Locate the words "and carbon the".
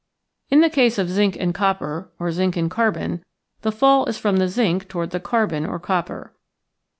2.57-3.71